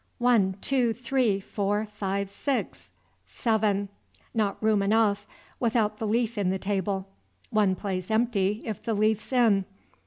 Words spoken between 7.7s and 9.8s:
place empty, if the leaf's in.